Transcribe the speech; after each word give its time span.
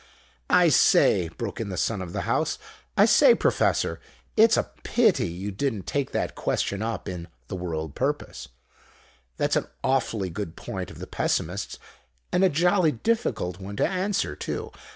"I 0.49 0.69
say," 0.69 1.27
broke 1.29 1.59
in 1.61 1.69
the 1.69 1.77
Son 1.77 2.01
of 2.01 2.11
the 2.11 2.21
House, 2.21 2.57
"I 2.97 3.05
say, 3.05 3.35
Professor, 3.35 3.99
it's 4.35 4.57
a 4.57 4.71
pity 4.83 5.27
you 5.27 5.51
didn't 5.51 5.85
take 5.85 6.11
that 6.11 6.33
question 6.33 6.81
up 6.81 7.07
in 7.07 7.27
The 7.49 7.55
World 7.55 7.93
Purpose. 7.93 8.47
That's 9.37 9.55
an 9.57 9.67
awfully 9.83 10.31
good 10.31 10.55
point 10.55 10.89
of 10.89 10.97
the 10.97 11.05
Pessimist's, 11.05 11.77
and 12.31 12.43
a 12.43 12.49
jolly 12.49 12.93
difficult 12.93 13.59
one 13.59 13.75
to 13.75 13.87
answer, 13.87 14.35
too. 14.35 14.71